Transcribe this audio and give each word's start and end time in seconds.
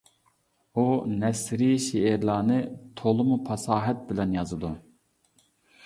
ئۇ 0.75 0.85
نەسرىي 1.23 1.77
شېئىرلارنى 1.89 2.59
تولىمۇ 3.03 3.41
پاساھەت 3.51 4.05
بىلەن 4.11 4.39
يازىدۇ. 4.41 4.77